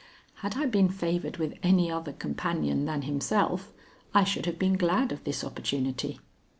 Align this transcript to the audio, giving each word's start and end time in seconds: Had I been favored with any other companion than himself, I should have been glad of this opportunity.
Had 0.37 0.57
I 0.57 0.65
been 0.65 0.89
favored 0.89 1.37
with 1.37 1.53
any 1.61 1.91
other 1.91 2.11
companion 2.11 2.85
than 2.85 3.03
himself, 3.03 3.71
I 4.15 4.23
should 4.23 4.47
have 4.47 4.57
been 4.57 4.73
glad 4.73 5.11
of 5.11 5.23
this 5.25 5.43
opportunity. 5.43 6.19